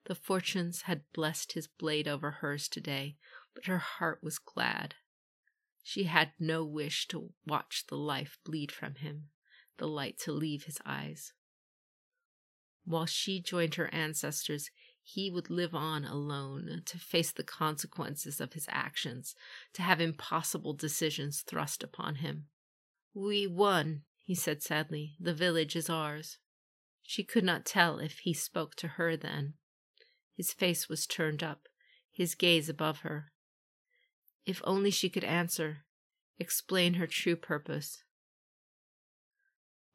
The 0.06 0.16
fortunes 0.16 0.84
had 0.84 1.12
blessed 1.14 1.52
his 1.54 1.68
blade 1.68 2.08
over 2.08 2.32
hers 2.32 2.68
today, 2.68 3.18
but 3.58 3.66
her 3.66 3.80
heart 3.80 4.20
was 4.22 4.38
glad. 4.38 4.94
She 5.82 6.04
had 6.04 6.34
no 6.38 6.64
wish 6.64 7.08
to 7.08 7.32
watch 7.48 7.86
the 7.88 7.96
life 7.98 8.38
bleed 8.46 8.72
from 8.72 8.96
him, 8.96 9.30
the 9.78 9.88
light 9.88 10.20
to 10.20 10.32
leave 10.32 10.66
his 10.66 10.78
eyes. 10.86 11.34
While 12.86 13.08
she 13.08 13.42
joined 13.42 13.74
her 13.76 13.92
ancestors, 13.92 14.70
he 15.02 15.32
would 15.32 15.50
live 15.50 15.74
on 15.74 16.06
alone, 16.06 16.84
to 16.86 17.00
face 17.00 17.32
the 17.32 17.44
consequences 17.44 18.40
of 18.40 18.54
his 18.54 18.68
actions, 18.70 19.34
to 19.74 19.82
have 19.82 20.00
impossible 20.00 20.74
decisions 20.76 21.42
thrust 21.42 21.82
upon 21.82 22.16
him. 22.16 22.50
We 23.16 23.48
won, 23.48 24.04
he 24.24 24.36
said 24.36 24.62
sadly. 24.62 25.16
The 25.20 25.34
village 25.34 25.76
is 25.76 25.90
ours. 25.90 26.38
She 27.02 27.24
could 27.24 27.44
not 27.44 27.66
tell 27.66 27.98
if 27.98 28.20
he 28.20 28.36
spoke 28.36 28.76
to 28.76 28.88
her 28.90 29.18
then. 29.18 29.56
His 30.36 30.54
face 30.54 30.88
was 30.88 31.08
turned 31.08 31.42
up, 31.42 31.68
his 32.12 32.36
gaze 32.36 32.70
above 32.70 33.00
her. 33.00 33.32
If 34.48 34.62
only 34.64 34.92
she 34.92 35.10
could 35.10 35.26
answer, 35.26 35.84
explain 36.40 36.94
her 36.94 37.06
true 37.06 37.36
purpose. 37.36 38.02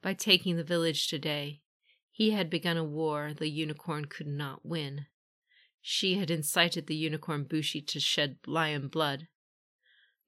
By 0.03 0.13
taking 0.13 0.59
the 0.59 0.63
village 0.63 1.09
today, 1.09 1.63
he 2.11 2.33
had 2.33 2.51
begun 2.51 2.77
a 2.77 2.85
war 2.85 3.33
the 3.33 3.49
unicorn 3.49 4.05
could 4.05 4.27
not 4.27 4.67
win. 4.67 5.07
She 5.81 6.17
had 6.17 6.31
incited 6.31 6.87
the 6.87 6.95
unicorn 6.95 7.45
Bushi 7.45 7.81
to 7.81 7.99
shed 7.99 8.37
lion 8.47 8.89
blood. 8.89 9.29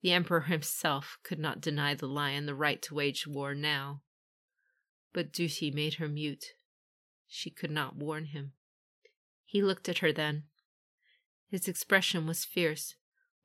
The 0.00 0.12
emperor 0.12 0.40
himself 0.40 1.18
could 1.22 1.38
not 1.38 1.60
deny 1.60 1.94
the 1.94 2.08
lion 2.08 2.46
the 2.46 2.54
right 2.54 2.80
to 2.80 2.94
wage 2.94 3.26
war 3.26 3.54
now. 3.54 4.00
But 5.12 5.34
duty 5.34 5.70
made 5.70 5.94
her 5.94 6.08
mute. 6.08 6.46
She 7.28 7.50
could 7.50 7.70
not 7.70 7.96
warn 7.96 8.26
him. 8.26 8.52
He 9.44 9.62
looked 9.62 9.86
at 9.90 9.98
her 9.98 10.12
then. 10.12 10.44
His 11.50 11.68
expression 11.68 12.26
was 12.26 12.46
fierce, 12.46 12.94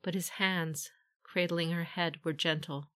but 0.02 0.14
his 0.14 0.30
hands, 0.30 0.90
cradling 1.22 1.70
her 1.70 1.84
head, 1.84 2.18
were 2.24 2.32
gentle. 2.32 2.90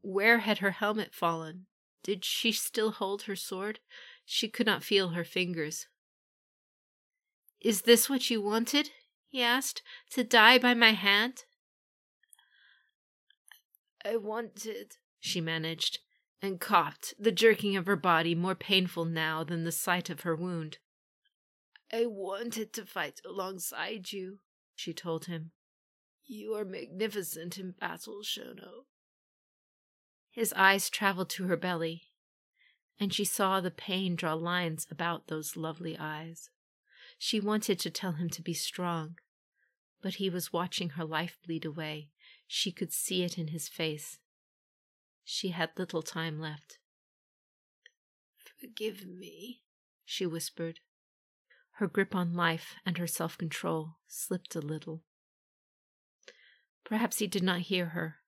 Where 0.00 0.38
had 0.38 0.58
her 0.58 0.72
helmet 0.72 1.14
fallen? 1.14 1.66
Did 2.02 2.24
she 2.24 2.52
still 2.52 2.92
hold 2.92 3.22
her 3.22 3.36
sword? 3.36 3.80
She 4.24 4.48
could 4.48 4.66
not 4.66 4.84
feel 4.84 5.10
her 5.10 5.24
fingers. 5.24 5.86
Is 7.60 7.82
this 7.82 8.08
what 8.08 8.30
you 8.30 8.40
wanted? 8.40 8.90
he 9.28 9.42
asked. 9.42 9.82
To 10.10 10.22
die 10.22 10.58
by 10.58 10.74
my 10.74 10.92
hand? 10.92 11.44
I 14.04 14.16
wanted, 14.16 14.98
she 15.18 15.40
managed, 15.40 15.98
and 16.40 16.60
coughed, 16.60 17.14
the 17.18 17.32
jerking 17.32 17.76
of 17.76 17.86
her 17.86 17.96
body 17.96 18.34
more 18.36 18.54
painful 18.54 19.04
now 19.04 19.42
than 19.42 19.64
the 19.64 19.72
sight 19.72 20.08
of 20.08 20.20
her 20.20 20.36
wound. 20.36 20.78
I 21.92 22.06
wanted 22.06 22.72
to 22.74 22.86
fight 22.86 23.20
alongside 23.28 24.12
you, 24.12 24.38
she 24.74 24.92
told 24.92 25.24
him. 25.24 25.50
You 26.26 26.54
are 26.54 26.64
magnificent 26.64 27.56
in 27.56 27.72
battle, 27.72 28.20
Shono. 28.22 28.86
His 30.30 30.52
eyes 30.54 30.90
traveled 30.90 31.30
to 31.30 31.44
her 31.44 31.56
belly, 31.56 32.10
and 32.98 33.14
she 33.14 33.24
saw 33.24 33.60
the 33.60 33.70
pain 33.70 34.16
draw 34.16 34.34
lines 34.34 34.86
about 34.90 35.28
those 35.28 35.56
lovely 35.56 35.96
eyes. 35.96 36.50
She 37.16 37.40
wanted 37.40 37.78
to 37.80 37.90
tell 37.90 38.12
him 38.12 38.28
to 38.30 38.42
be 38.42 38.54
strong, 38.54 39.18
but 40.02 40.14
he 40.14 40.28
was 40.28 40.52
watching 40.52 40.90
her 40.90 41.04
life 41.04 41.38
bleed 41.46 41.64
away. 41.64 42.10
She 42.46 42.72
could 42.72 42.92
see 42.92 43.22
it 43.22 43.38
in 43.38 43.48
his 43.48 43.68
face. 43.68 44.18
She 45.24 45.48
had 45.50 45.70
little 45.78 46.02
time 46.02 46.40
left. 46.40 46.78
Forgive 48.60 49.06
me, 49.06 49.62
she 50.04 50.26
whispered. 50.26 50.80
Her 51.72 51.86
grip 51.86 52.14
on 52.14 52.34
life 52.34 52.74
and 52.84 52.98
her 52.98 53.06
self 53.06 53.38
control 53.38 53.96
slipped 54.06 54.54
a 54.54 54.60
little. 54.60 55.04
Perhaps 56.86 57.18
he 57.18 57.26
did 57.26 57.42
not 57.42 57.62
hear 57.62 57.86
her. 57.86 58.18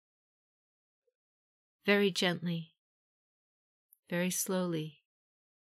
Very 1.86 2.10
gently, 2.10 2.74
very 4.10 4.30
slowly, 4.30 5.04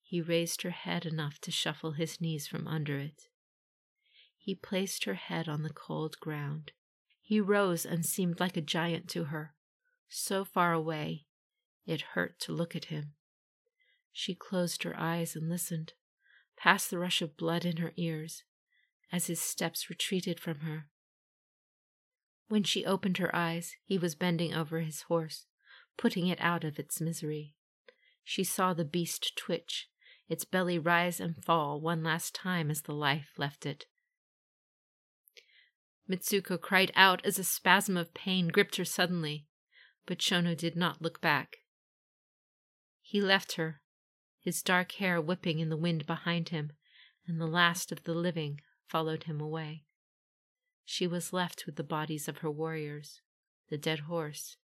he 0.02 0.22
raised 0.22 0.62
her 0.62 0.70
head 0.70 1.06
enough 1.06 1.38
to 1.42 1.52
shuffle 1.52 1.92
his 1.92 2.22
knees 2.22 2.48
from 2.48 2.66
under 2.66 2.98
it. 2.98 3.24
He 4.38 4.56
placed 4.56 5.04
her 5.04 5.16
head 5.16 5.50
on 5.50 5.64
the 5.64 5.70
cold 5.70 6.18
ground. 6.22 6.72
He 7.22 7.42
rose 7.42 7.86
and 7.86 8.06
seemed 8.06 8.40
like 8.40 8.56
a 8.56 8.62
giant 8.62 9.10
to 9.10 9.26
her, 9.26 9.54
so 10.08 10.46
far 10.46 10.72
away 10.72 11.26
it 11.86 12.14
hurt 12.14 12.40
to 12.40 12.54
look 12.54 12.74
at 12.74 12.86
him. 12.86 13.16
She 14.14 14.34
closed 14.34 14.84
her 14.84 14.98
eyes 14.98 15.36
and 15.36 15.50
listened 15.50 15.92
past 16.56 16.90
the 16.90 17.00
rush 17.00 17.22
of 17.22 17.36
blood 17.36 17.66
in 17.66 17.78
her 17.78 17.92
ears, 17.98 18.46
as 19.12 19.28
his 19.28 19.42
steps 19.42 19.90
retreated 19.90 20.40
from 20.40 20.60
her. 20.62 20.90
When 22.48 22.64
she 22.64 22.86
opened 22.86 23.18
her 23.18 23.36
eyes, 23.36 23.76
he 23.84 23.98
was 23.98 24.16
bending 24.16 24.54
over 24.54 24.80
his 24.80 25.04
horse, 25.04 25.46
putting 25.98 26.28
it 26.28 26.40
out 26.40 26.64
of 26.64 26.80
its 26.80 27.02
misery. 27.02 27.56
She 28.24 28.44
saw 28.44 28.74
the 28.74 28.86
beast 28.86 29.36
twitch, 29.36 29.90
its 30.30 30.46
belly 30.46 30.80
rise 30.80 31.20
and 31.20 31.44
fall 31.44 31.82
one 31.82 32.04
last 32.04 32.34
time 32.34 32.70
as 32.70 32.84
the 32.84 32.94
life 32.94 33.32
left 33.38 33.66
it. 33.66 33.86
Mitsuko 36.10 36.58
cried 36.58 36.92
out 36.96 37.26
as 37.26 37.38
a 37.38 37.44
spasm 37.44 37.98
of 37.98 38.14
pain 38.14 38.48
gripped 38.48 38.78
her 38.78 38.86
suddenly, 38.86 39.48
but 40.06 40.20
Shono 40.20 40.56
did 40.56 40.76
not 40.76 41.02
look 41.02 41.20
back. 41.20 41.58
He 43.02 43.20
left 43.20 43.54
her, 43.54 43.82
his 44.40 44.62
dark 44.62 44.94
hair 44.94 45.20
whipping 45.20 45.60
in 45.60 45.70
the 45.70 45.76
wind 45.76 46.06
behind 46.06 46.50
him, 46.50 46.72
and 47.26 47.42
the 47.42 47.48
last 47.48 47.92
of 47.92 48.04
the 48.04 48.14
living 48.14 48.62
followed 48.88 49.24
him 49.24 49.42
away. 49.42 49.84
She 50.90 51.06
was 51.06 51.34
left 51.34 51.66
with 51.66 51.76
the 51.76 51.84
bodies 51.84 52.30
of 52.30 52.38
her 52.38 52.50
warriors. 52.50 53.22
the 53.68 53.78
dead 53.78 54.00
horse, 54.00 54.56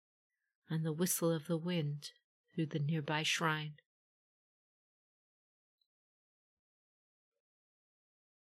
and 0.70 0.86
the 0.86 0.94
whistle 0.94 1.30
of 1.30 1.48
the 1.48 1.58
wind 1.58 2.12
through 2.56 2.68
the 2.68 2.80
nearby 2.80 3.24
shrine. 3.24 3.76